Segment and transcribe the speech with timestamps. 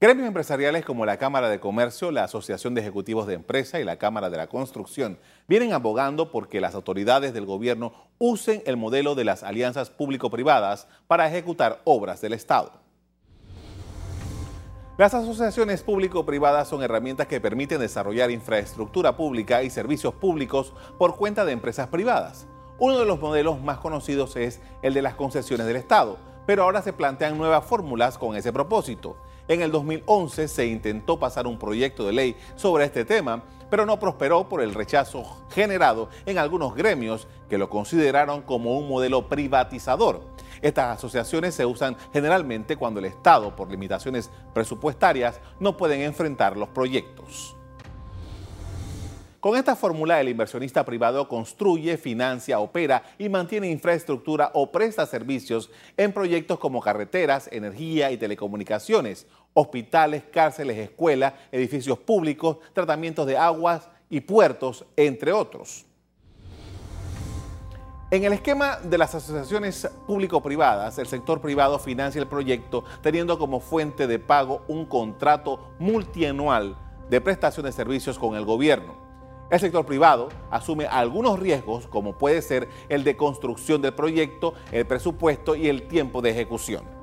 [0.00, 3.96] Gremios empresariales como la Cámara de Comercio, la Asociación de Ejecutivos de Empresa y la
[3.96, 9.24] Cámara de la Construcción vienen abogando porque las autoridades del gobierno usen el modelo de
[9.24, 12.80] las alianzas público-privadas para ejecutar obras del Estado.
[14.98, 21.44] Las asociaciones público-privadas son herramientas que permiten desarrollar infraestructura pública y servicios públicos por cuenta
[21.44, 22.46] de empresas privadas.
[22.78, 26.82] Uno de los modelos más conocidos es el de las concesiones del Estado, pero ahora
[26.82, 29.16] se plantean nuevas fórmulas con ese propósito.
[29.48, 33.98] En el 2011 se intentó pasar un proyecto de ley sobre este tema, pero no
[33.98, 40.20] prosperó por el rechazo generado en algunos gremios que lo consideraron como un modelo privatizador.
[40.60, 46.68] Estas asociaciones se usan generalmente cuando el Estado, por limitaciones presupuestarias, no pueden enfrentar los
[46.68, 47.58] proyectos.
[49.40, 55.70] Con esta fórmula, el inversionista privado construye, financia, opera y mantiene infraestructura o presta servicios
[55.96, 63.88] en proyectos como carreteras, energía y telecomunicaciones, hospitales, cárceles, escuelas, edificios públicos, tratamientos de aguas
[64.10, 65.84] y puertos, entre otros.
[68.10, 73.60] En el esquema de las asociaciones público-privadas, el sector privado financia el proyecto teniendo como
[73.60, 76.74] fuente de pago un contrato multianual
[77.10, 78.94] de prestación de servicios con el gobierno.
[79.50, 84.86] El sector privado asume algunos riesgos, como puede ser el de construcción del proyecto, el
[84.86, 86.97] presupuesto y el tiempo de ejecución.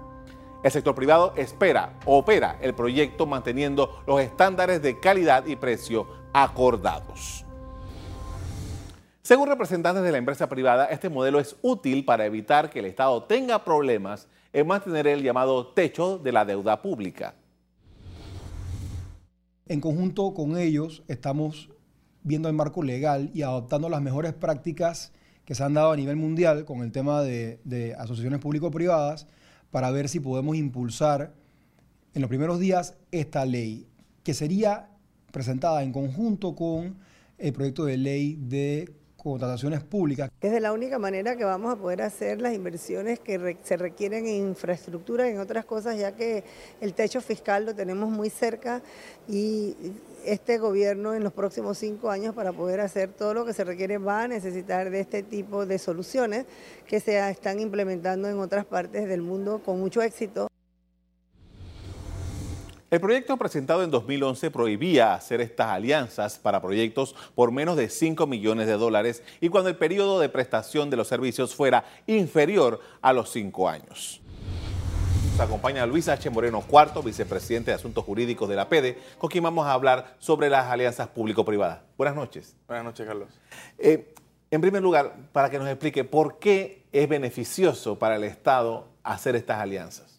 [0.66, 7.46] El sector privado espera opera el proyecto manteniendo los estándares de calidad y precio acordados.
[9.22, 13.22] Según representantes de la empresa privada, este modelo es útil para evitar que el Estado
[13.26, 17.36] tenga problemas en mantener el llamado techo de la deuda pública.
[19.68, 21.70] En conjunto con ellos estamos
[22.24, 25.12] viendo el marco legal y adoptando las mejores prácticas
[25.46, 29.28] que se han dado a nivel mundial con el tema de, asociaciones público-privadas
[29.76, 31.34] para ver si podemos impulsar
[32.14, 33.86] en los primeros días esta ley,
[34.24, 34.88] que sería
[35.34, 36.96] presentada en conjunto con
[37.38, 38.94] el proyecto de ley de
[39.32, 40.30] contrataciones públicas.
[40.40, 44.28] Es de la única manera que vamos a poder hacer las inversiones que se requieren
[44.28, 46.44] en infraestructura y en otras cosas, ya que
[46.80, 48.84] el techo fiscal lo tenemos muy cerca
[49.28, 49.76] y
[50.26, 53.98] este gobierno en los próximos cinco años para poder hacer todo lo que se requiere
[53.98, 56.46] va a necesitar de este tipo de soluciones
[56.88, 60.50] que se están implementando en otras partes del mundo con mucho éxito.
[62.92, 68.28] El proyecto presentado en 2011 prohibía hacer estas alianzas para proyectos por menos de 5
[68.28, 73.12] millones de dólares y cuando el periodo de prestación de los servicios fuera inferior a
[73.12, 74.22] los 5 años.
[75.32, 76.30] Nos acompaña Luis H.
[76.30, 80.48] Moreno IV, vicepresidente de Asuntos Jurídicos de la PEDE, con quien vamos a hablar sobre
[80.52, 81.80] las alianzas público-privadas.
[81.98, 82.56] Buenas noches.
[82.68, 83.30] Buenas noches, Carlos.
[83.80, 84.14] Eh,
[84.52, 89.36] en primer lugar, para que nos explique por qué es beneficioso para el Estado hacer
[89.36, 90.15] estas alianzas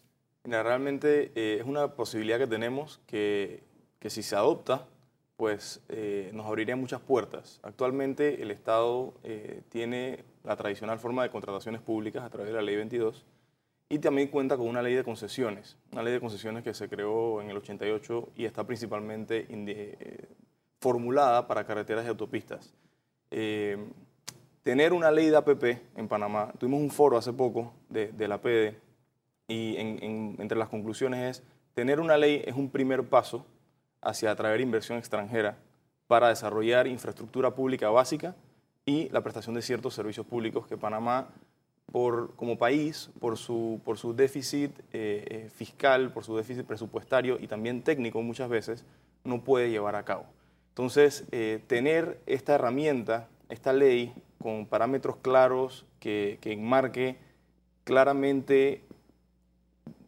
[0.47, 3.63] realmente eh, es una posibilidad que tenemos que,
[4.05, 4.87] si se adopta,
[5.35, 7.59] pues eh, nos abriría muchas puertas.
[7.63, 12.61] Actualmente el Estado eh, tiene la tradicional forma de contrataciones públicas a través de la
[12.61, 13.25] Ley 22
[13.89, 17.41] y también cuenta con una ley de concesiones, una ley de concesiones que se creó
[17.41, 19.47] en el 88 y está principalmente
[20.79, 22.73] formulada para carreteras y autopistas.
[24.63, 25.63] tener una ley de APP
[25.95, 28.86] en Panamá, tuvimos un foro hace poco de, de la PD
[29.47, 31.43] y entre las conclusiones es,
[31.73, 33.45] tener una ley es un primer paso
[34.01, 35.57] hacia atraer inversión extranjera
[36.07, 38.35] para desarrollar infraestructura pública básica
[38.85, 41.29] y la prestación de ciertos servicios públicos que Panamá,
[41.91, 47.37] por, como país, por su, por su déficit eh, eh, fiscal, por su déficit presupuestario
[47.39, 48.85] y también técnico muchas veces,
[49.23, 50.25] no puede llevar a cabo.
[50.69, 57.17] Entonces, eh, tener esta herramienta, esta ley, con parámetros claros que, que enmarque
[57.83, 58.83] claramente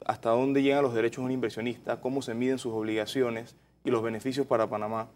[0.10, 4.02] hasta dónde llegan los derechos de un inversionista, cómo se miden sus obligaciones y los
[4.02, 5.08] beneficios para Panamá,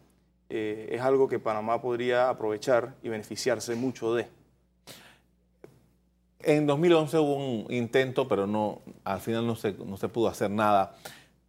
[0.49, 4.27] eh, es algo que Panamá podría aprovechar y beneficiarse mucho de.
[6.41, 10.51] En 2011 hubo un intento, pero no, al final no se, no se pudo hacer
[10.51, 10.93] nada.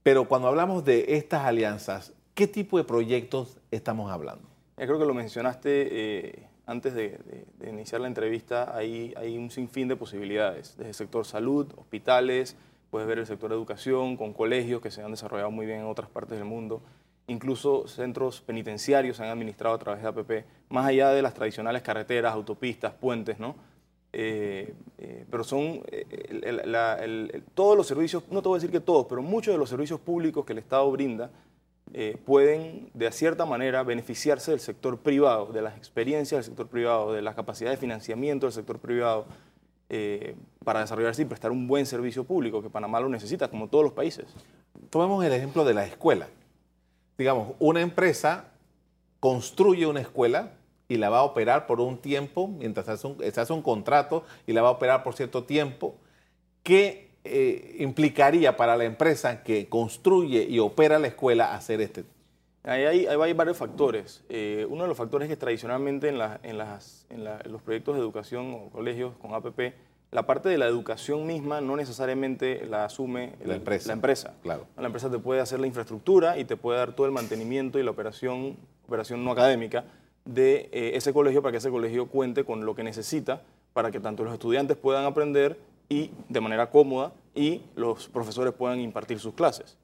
[0.02, 4.48] Pero cuando hablamos de estas alianzas, ¿qué tipo de proyectos estamos hablando?
[4.78, 7.18] Yo creo que lo mencionaste eh, antes de,
[7.58, 12.56] de, iniciar la entrevista, hay, hay un sinfín de posibilidades, desde el sector salud, hospitales,
[12.94, 15.86] Puedes ver el sector de educación con colegios que se han desarrollado muy bien en
[15.86, 16.80] otras partes del mundo.
[17.26, 21.82] Incluso centros penitenciarios se han administrado a través de APP, más allá de las tradicionales
[21.82, 23.56] carreteras, autopistas, puentes, ¿no?
[24.12, 29.06] Eh, eh, pero son eh, todos los servicios, no te voy a decir que todos,
[29.08, 31.32] pero muchos de los servicios públicos que el Estado brinda
[32.24, 37.22] pueden de cierta manera beneficiarse del sector privado, de las experiencias del sector privado, de
[37.22, 39.26] la capacidad de financiamiento del sector privado,
[39.96, 43.84] eh, para desarrollarse y prestar un buen servicio público, que Panamá lo necesita, como todos
[43.84, 44.24] los países.
[44.90, 46.26] tomemos el ejemplo de la escuela.
[47.16, 48.46] Digamos, una empresa
[49.20, 50.50] construye una escuela
[50.88, 54.62] y la va a operar por un tiempo, mientras se hace un, contrato y la
[54.62, 55.94] va a operar por cierto tiempo.
[56.64, 62.04] ¿Qué eh, implicaría para la empresa que construye y opera la escuela hacer este?
[62.64, 64.24] Ahí hay, hay varios factores.
[64.30, 67.60] Eh, uno de los factores es que tradicionalmente en, la- en las- en la- los
[67.60, 69.74] proyectos de educación o colegios con APP,
[70.10, 73.88] la parte de la educación misma no necesariamente la asume el- La empresa.
[73.88, 74.34] La empresa.
[74.42, 74.66] Claro.
[74.78, 77.82] La empresa te puede hacer la infraestructura y te puede dar todo el mantenimiento y
[77.82, 78.56] la operación,
[78.86, 79.84] operación no académica
[80.24, 83.42] de eh, ese colegio para que ese colegio cuente con lo que necesita
[83.74, 85.58] para que tanto los estudiantes puedan aprender
[85.90, 89.76] y de manera cómoda y los profesores puedan impartir sus clases.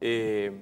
[0.00, 0.52] Eh,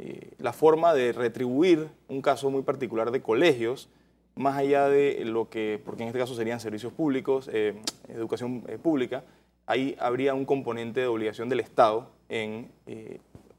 [0.00, 3.90] eh, la forma de retribuir un caso muy particular de colegios,
[4.34, 7.74] más allá de lo que, porque en este caso serían servicios públicos, eh,
[8.08, 9.24] educación eh, pública,
[9.66, 12.70] ahí habría un componente de obligación del Estado en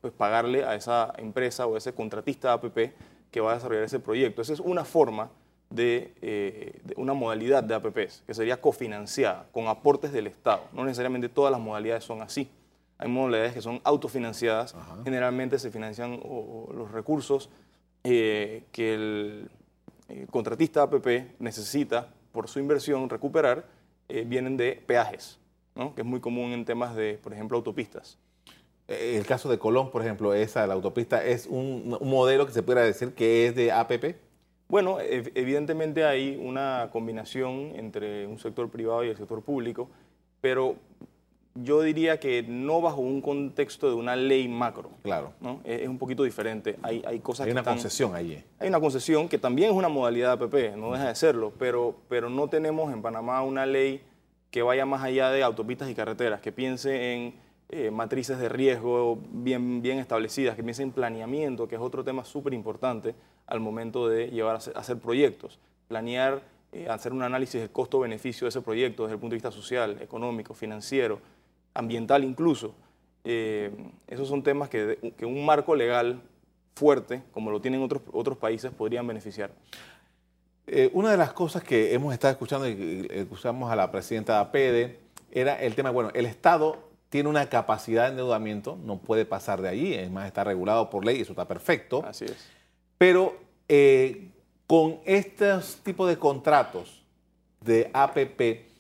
[0.02, 2.92] pues pagarle a esa empresa o a ese contratista APP
[3.30, 4.42] que va a desarrollar ese proyecto.
[4.42, 5.30] Esa es una forma
[5.70, 6.14] de,
[6.84, 10.64] de una modalidad de APPs, que sería cofinanciada, con aportes del Estado.
[10.74, 12.50] No necesariamente todas las modalidades son así.
[13.02, 17.50] Hay modalidades que son autofinanciadas, generalmente se financian o- o los recursos
[18.04, 19.50] eh, que el
[20.08, 23.66] eh, contratista APP necesita por su inversión recuperar,
[24.08, 25.40] eh, vienen de peajes,
[25.76, 25.94] ¿no?
[25.96, 28.18] que es muy común en temas de, por ejemplo, autopistas.
[28.88, 32.54] Eh, El caso de Colón, por ejemplo, esa, la autopista, es un, un modelo que
[32.54, 34.16] se pudiera decir que es de APP.
[34.68, 39.90] Bueno, ev- evidentemente hay una combinación entre un sector privado y el sector público,
[40.40, 40.76] pero
[41.56, 44.90] yo diría que no bajo un contexto de una ley macro.
[45.04, 45.34] Claro.
[45.42, 45.60] ¿no?
[45.64, 46.78] Es, es un poquito diferente.
[46.82, 48.42] Hay, hay cosas Hay que una están- concesión allí.
[48.60, 51.96] Hay una concesión que también es una modalidad de APP, no deja de serlo, pero,
[52.08, 54.02] pero no tenemos en Panamá una ley
[54.50, 57.36] que vaya más allá de autopistas y carreteras, que piense en
[57.70, 62.26] eh, matrices de riesgo bien, bien establecidas, que piense en planeamiento, que es otro tema
[62.26, 63.16] súper importante
[63.48, 65.58] al momento de llevar a hacer, a hacer proyectos.
[65.88, 66.42] Planear,
[66.74, 69.98] eh, hacer un análisis del costo-beneficio de ese proyecto desde el punto de vista social,
[70.02, 71.20] económico, financiero,
[71.74, 72.76] ambiental incluso.
[73.24, 73.72] Eh,
[74.08, 76.22] esos son temas que, que un marco legal
[76.76, 79.52] fuerte, como lo tienen otros, otros países, podrían beneficiar.
[80.68, 84.34] Eh, una de las cosas que hemos estado escuchando y que escuchamos a la presidenta
[84.36, 85.00] de APEDE
[85.32, 86.78] era el tema, bueno, el Estado
[87.10, 91.06] tiene una capacidad de endeudamiento, no puede pasar de allí, es más, está regulado por
[91.06, 92.50] ley, eso está perfecto, Así es.
[92.98, 93.36] pero
[93.68, 94.30] eh,
[94.68, 97.04] con estos tipos de contratos
[97.60, 98.71] de APP,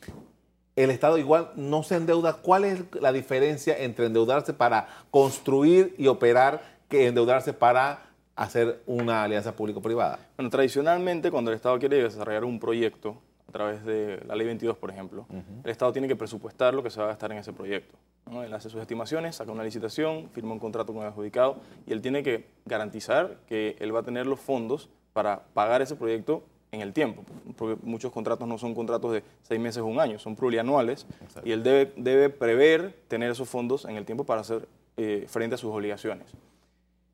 [0.83, 2.33] el Estado igual no se endeuda.
[2.33, 9.23] ¿Cuál es la diferencia entre endeudarse para construir y operar que endeudarse para hacer una
[9.23, 10.19] alianza público-privada?
[10.37, 14.77] Bueno, tradicionalmente cuando el Estado quiere desarrollar un proyecto, a través de la Ley 22,
[14.77, 15.25] por ejemplo,
[15.63, 17.97] el Estado tiene que presupuestar lo que se va a gastar en ese proyecto.
[18.25, 18.43] ¿no?
[18.43, 22.01] Él hace sus estimaciones, saca una licitación, firma un contrato con el adjudicado y él
[22.01, 26.81] tiene que garantizar que él va a tener los fondos para pagar ese proyecto en
[26.81, 27.23] el tiempo,
[27.57, 31.05] porque muchos contratos no son contratos de seis meses o un año, son plurianuales
[31.43, 35.55] y él debe, debe prever tener esos fondos en el tiempo para hacer eh, frente
[35.55, 36.27] a sus obligaciones.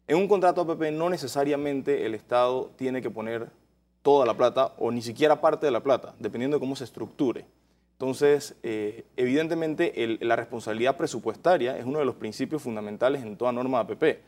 [0.08, 3.50] En un contrato APP no necesariamente el Estado tiene que poner
[4.04, 7.46] toda la plata o ni siquiera parte de la plata, dependiendo de cómo se estructure.
[7.94, 13.52] Entonces, eh, evidentemente, el- la responsabilidad presupuestaria es uno de los principios fundamentales en toda
[13.52, 14.20] norma APP,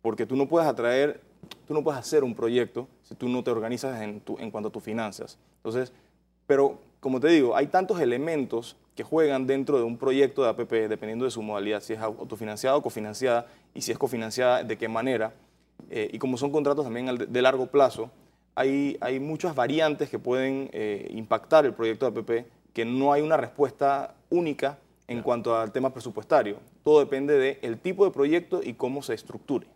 [0.00, 1.20] porque tú no puedes atraer,
[1.66, 4.68] tú no puedes hacer un proyecto si tú no te organizas en, tu- en cuanto
[4.68, 5.38] a tus finanzas.
[5.58, 5.92] Entonces,
[6.46, 10.72] pero como te digo, hay tantos elementos que juegan dentro de un proyecto de APP,
[10.88, 14.88] dependiendo de su modalidad, si es autofinanciada o cofinanciada, y si es cofinanciada, de qué
[14.88, 15.34] manera.
[15.90, 18.10] Eh, y como son contratos también de, largo plazo,
[18.54, 23.20] hay, hay muchas variantes que pueden eh, impactar el proyecto de APP, que no hay
[23.20, 26.56] una respuesta única en cuanto al tema presupuestario.
[26.82, 29.66] Todo depende del tipo de proyecto y cómo se estructure.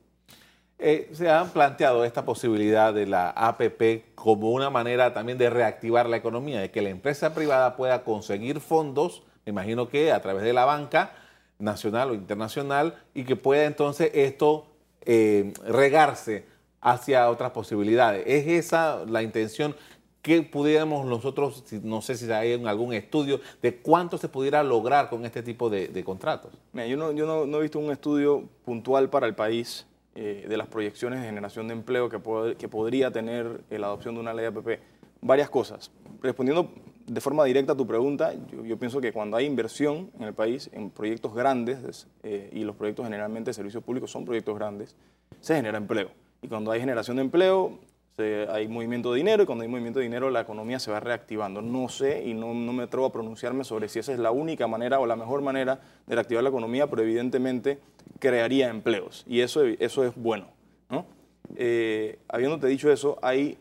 [0.83, 6.09] Eh, se han planteado esta posibilidad de la APP como una manera también de reactivar
[6.09, 10.43] la economía, de que la empresa privada pueda conseguir fondos, me imagino que a través
[10.43, 11.13] de la banca
[11.59, 14.69] nacional o internacional, y que pueda entonces esto
[15.03, 16.47] eh, regarse
[16.81, 18.25] hacia otras posibilidades.
[18.27, 19.77] ¿Es esa la intención
[20.23, 25.27] que pudiéramos nosotros, no sé si hay algún estudio, de cuánto se pudiera lograr con
[25.27, 26.53] este tipo de, contratos?
[26.73, 30.57] Mira, yo no, yo no he visto un estudio puntual para el país eh, de
[30.57, 32.21] las proyecciones de generación de empleo que,
[32.57, 34.81] que podría tener eh, la adopción de una ley APP.
[35.21, 35.91] Varias cosas.
[36.21, 36.73] Respondiendo
[37.07, 40.35] de forma directa a tu pregunta, yo, yo pienso que cuando hay inversión en el
[40.35, 44.97] país en proyectos grandes, eh, y los proyectos generalmente de servicios públicos son proyectos grandes,
[45.41, 46.11] se genera empleo.
[46.43, 47.79] Y cuando hay generación de empleo,
[48.19, 51.63] hay movimiento de dinero y cuando hay movimiento de dinero la economía se va reactivando.
[51.63, 54.67] No sé y no, no, me atrevo a pronunciarme sobre si esa es la única
[54.67, 57.79] manera o la mejor manera de reactivar la economía, pero evidentemente
[58.19, 60.49] crearía empleos y eso, eso es bueno.
[60.91, 61.07] ¿no?
[61.57, 63.59] Eh, habiéndote dicho eso, hay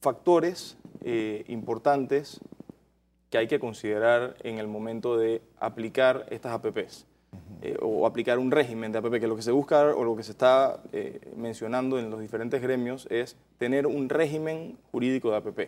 [0.00, 2.40] factores eh, importantes
[3.30, 7.06] que hay que considerar en el momento de aplicar estas APPs.
[7.62, 10.22] Eh, o aplicar un régimen de APP, que lo que se busca o lo que
[10.22, 15.58] se está eh, mencionando en los diferentes gremios es tener un régimen jurídico de APP.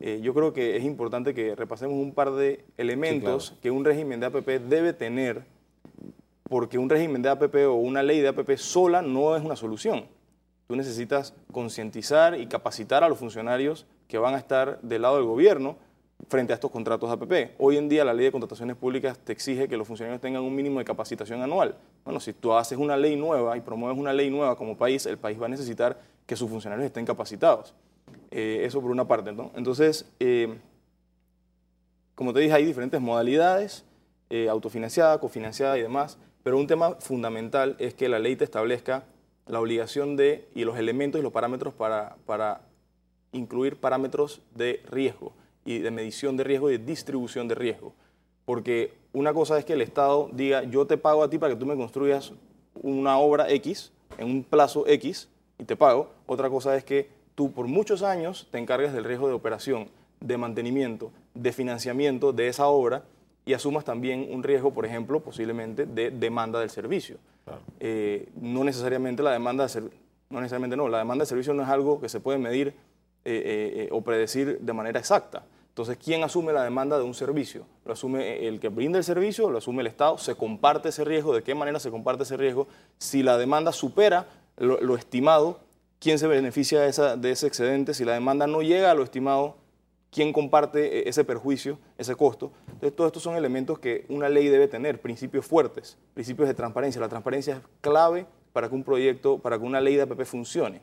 [0.00, 4.20] Eh, yo creo que es importante que repasemos un par de elementos que un régimen
[4.20, 5.44] de APP debe tener,
[6.44, 10.06] porque un régimen de APP o una ley de APP sola no es una solución.
[10.66, 15.26] Tú necesitas concientizar y capacitar a los funcionarios que van a estar del lado del
[15.26, 15.76] gobierno
[16.26, 17.54] frente a estos contratos APP.
[17.58, 20.54] Hoy en día la ley de contrataciones públicas te exige que los funcionarios tengan un
[20.54, 21.76] mínimo de capacitación anual.
[22.04, 25.18] Bueno, si tú haces una ley nueva y promueves una ley nueva como país, el
[25.18, 27.74] país va a necesitar que sus funcionarios estén capacitados.
[28.30, 29.32] Eh, eso por una parte.
[29.32, 29.52] ¿no?
[29.54, 30.58] Entonces, eh,
[32.14, 33.84] como te dije, hay diferentes modalidades,
[34.28, 39.04] eh, autofinanciada, cofinanciada y demás, pero un tema fundamental es que la ley te establezca
[39.46, 42.62] la obligación de y los elementos y los parámetros para, para
[43.32, 45.32] incluir parámetros de riesgo
[45.68, 47.92] y de medición de riesgo y de distribución de riesgo.
[48.46, 51.60] Porque una cosa es que el Estado diga, yo te pago a ti para que
[51.60, 52.32] tú me construyas
[52.80, 56.08] una obra X en un plazo X y te pago.
[56.26, 59.88] Otra cosa es que tú por muchos años te encargues del riesgo de operación,
[60.20, 63.04] de mantenimiento, de financiamiento de esa obra
[63.44, 67.18] y asumas también un riesgo, por ejemplo, posiblemente de demanda del servicio.
[67.78, 69.82] Eh, no necesariamente la demanda de
[70.30, 72.74] no necesariamente no, la demanda de servicio no es algo que se puede medir
[73.30, 75.44] eh, eh, o predecir de manera exacta.
[75.78, 77.64] Entonces, ¿quién asume la demanda de un servicio?
[77.84, 79.48] ¿Lo asume el que brinda el servicio?
[79.48, 80.18] ¿Lo asume el Estado?
[80.18, 81.32] ¿Se comparte ese riesgo?
[81.32, 82.66] ¿De qué manera se comparte ese riesgo?
[82.98, 85.60] Si la demanda supera lo, estimado,
[86.00, 87.94] ¿quién se beneficia de, ese excedente?
[87.94, 89.54] Si la demanda no llega a lo estimado,
[90.10, 92.50] ¿quién comparte e, ese perjuicio, ese costo?
[92.66, 97.00] Entonces, todos estos son elementos que una ley debe tener, principios fuertes, principios de transparencia.
[97.00, 100.80] La transparencia es clave para que un proyecto, para que una ley de APP funcione.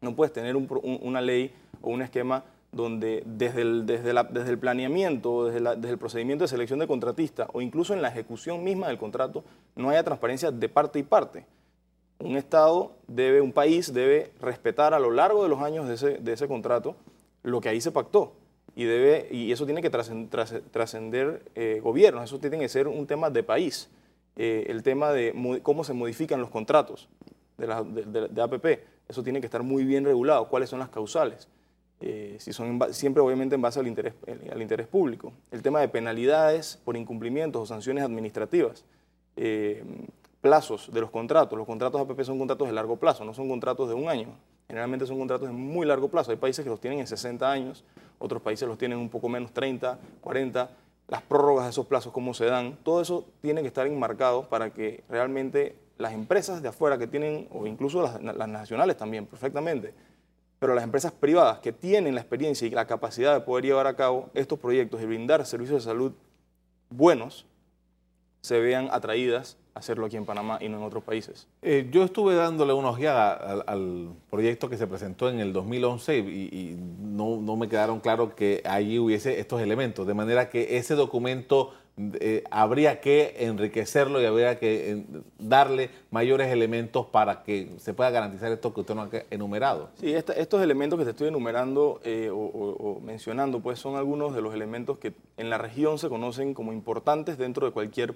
[0.00, 5.46] No puedes tener una ley o un esquema donde desde el, desde, desde el planeamiento,
[5.46, 8.98] desde, desde, el procedimiento de selección de contratista o incluso en la ejecución misma del
[8.98, 11.46] contrato, no haya transparencia de parte y parte.
[12.18, 16.18] Un Estado debe, un país debe respetar a lo largo de los años de ese,
[16.18, 16.94] de ese contrato
[17.42, 18.34] lo que ahí se pactó.
[18.76, 23.30] Y, debe, y eso tiene que trascender eh, gobiernos, eso tiene que ser un tema
[23.30, 23.90] de país.
[24.36, 27.08] Eh, el tema de cómo se modifican los contratos
[27.58, 31.48] de, la, de APP, eso tiene que estar muy bien regulado, cuáles son las causales.
[32.00, 34.14] Eh, si son siempre obviamente en base al interés,
[34.50, 35.32] al interés público.
[35.50, 38.84] El tema de penalidades por incumplimientos o sanciones administrativas.
[39.36, 39.84] Eh,
[40.40, 41.58] plazos de los contratos.
[41.58, 44.28] Los contratos APP son contratos de largo plazo, no son contratos de un año.
[44.66, 46.30] Generalmente son contratos de muy largo plazo.
[46.30, 47.84] Hay países que los tienen en 60 años,
[48.18, 50.70] otros países los tienen un poco menos, 30, 40.
[51.08, 54.70] Las prórrogas de esos plazos, cómo se dan, todo eso tiene que estar enmarcado para
[54.70, 59.92] que realmente las empresas de afuera que tienen, o incluso las nacionales también, perfectamente,
[60.60, 63.96] pero las empresas privadas que tienen la experiencia y la capacidad de poder llevar a
[63.96, 66.12] cabo estos proyectos y brindar servicios de salud
[66.90, 67.46] buenos,
[68.42, 71.48] se vean atraídas a hacerlo aquí en Panamá y no en otros países.
[71.62, 76.20] Eh, yo estuve dándole una ojeada al, proyecto que se presentó en el 2011 y,
[76.20, 80.94] y no, no, me quedaron claros que allí hubiese estos elementos, de manera que ese
[80.94, 81.72] documento
[82.20, 85.04] eh, habría que enriquecerlo y habría que eh,
[85.38, 89.90] darle mayores elementos para que se pueda garantizar esto que usted nos ha enumerado.
[90.00, 94.54] Sí, estos elementos que te estoy enumerando eh, o, mencionando, pues son algunos de los
[94.54, 98.14] elementos que en la región se conocen como importantes dentro de cualquier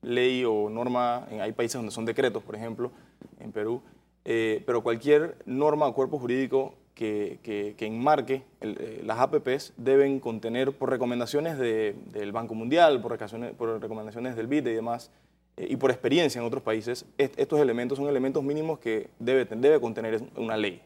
[0.00, 1.26] ley o norma.
[1.40, 2.92] Hay países donde son decretos, por ejemplo,
[3.40, 3.82] en Perú,
[4.24, 11.56] pero cualquier norma o cuerpo jurídico que, enmarque eh, las APPs deben contener por recomendaciones
[11.56, 13.16] del Banco Mundial, por,
[13.56, 15.10] por recomendaciones del BID y demás,
[15.56, 19.80] eh, y por experiencia en otros países, estos elementos son elementos mínimos que debe, debe
[19.80, 20.82] contener una ley.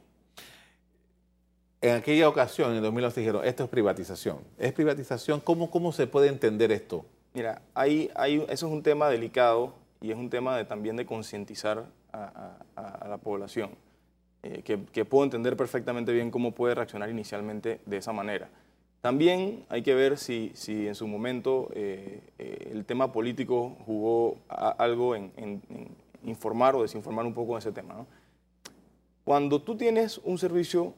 [1.81, 4.38] En aquella ocasión, en 2011, dijeron, esto es privatización.
[4.59, 5.40] ¿Es privatización?
[5.40, 7.07] ¿Cómo, cómo se puede entender esto?
[7.33, 11.07] Mira, hay, hay, eso es un tema delicado y es un tema de, también de
[11.07, 13.71] concientizar a la población.
[14.44, 18.50] Eh, que, puedo entender perfectamente bien cómo puede reaccionar inicialmente de esa manera.
[19.00, 24.38] También hay que ver si, si en su momento eh, eh, el tema político jugó
[24.49, 25.30] algo en,
[26.25, 28.04] informar o desinformar un poco de ese tema.
[29.25, 30.94] Cuando tú tienes un servicio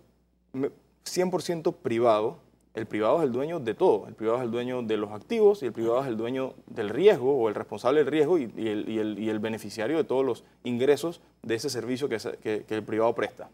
[0.54, 2.38] 100% privado,
[2.74, 4.06] el privado es el dueño de todo.
[4.08, 6.88] El privado es el dueño de los activos y el privado es el dueño del
[6.88, 11.70] riesgo o el responsable del riesgo y, el, beneficiario de todos los ingresos de ese
[11.70, 13.48] servicio que, el privado presta.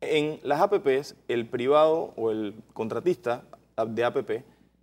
[0.00, 3.44] En las APPs, el privado o el contratista
[3.86, 4.30] de APP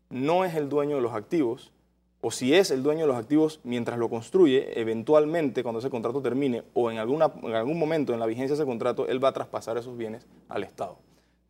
[0.10, 1.74] no es el dueño de los activos,
[2.22, 6.22] o si es el dueño de los activos mientras lo construye, eventualmente cuando ese contrato
[6.22, 9.78] termine o en, algún momento en la vigencia de ese contrato, él va a traspasar
[9.78, 10.98] esos bienes al Estado.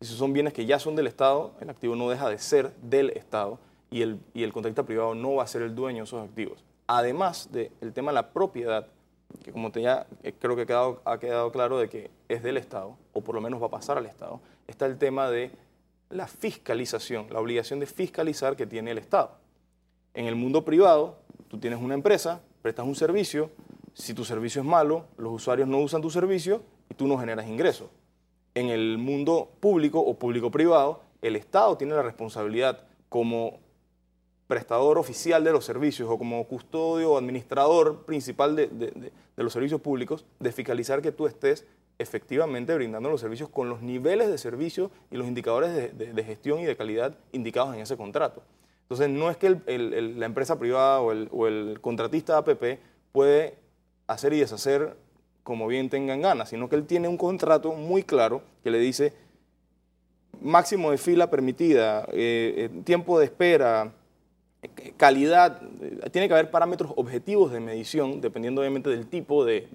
[0.04, 3.08] Si son bienes que ya son del Estado, el activo no deja de ser del
[3.10, 3.58] Estado
[3.90, 6.62] y el, y el contratista privado no va a ser el dueño de esos activos.
[6.86, 8.86] Además del tema de la propiedad,
[9.42, 12.42] que como te ya eh, creo que ha quedado, ha quedado claro de que es
[12.42, 15.50] del Estado, o por lo menos va a pasar al Estado, está el tema de
[16.10, 19.32] la fiscalización, la obligación de fiscalizar que tiene el Estado.
[20.12, 21.16] En el mundo privado,
[21.48, 23.50] tú tienes una empresa, prestas un servicio,
[23.94, 27.46] si tu servicio es malo, los usuarios no usan tu servicio y tú no generas
[27.46, 27.88] ingresos.
[28.54, 33.58] En el mundo público o público-privado, el Estado tiene la responsabilidad como
[34.46, 40.24] prestador oficial de los servicios o como custodio o administrador principal de, los servicios públicos
[40.38, 41.64] de fiscalizar que tú estés
[41.98, 46.64] efectivamente brindando los servicios con los niveles de servicio y los indicadores de, gestión y
[46.64, 48.42] de calidad indicados en ese contrato.
[48.82, 52.80] Entonces, no es que la empresa privada o el, contratista APP
[53.12, 53.56] puede
[54.06, 54.96] hacer y deshacer
[55.44, 59.12] como bien tengan ganas, sino que él tiene un contrato muy claro que le dice
[60.40, 63.92] máximo de fila permitida, eh, eh, tiempo de espera,
[64.96, 69.68] calidad, eh, tiene que haber parámetros objetivos de medición, dependiendo obviamente del tipo de,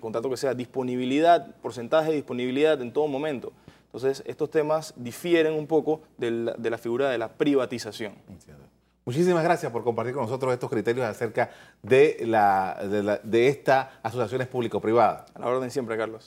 [0.00, 3.52] contrato que sea, disponibilidad, porcentaje de disponibilidad en todo momento.
[3.86, 8.12] Entonces, estos temas difieren un poco de la, figura de la privatización.
[9.08, 11.48] Muchísimas gracias por compartir con nosotros estos criterios acerca
[11.82, 15.24] de, la, de, de estas asociaciones público-privadas.
[15.34, 16.26] A la orden siempre, Carlos.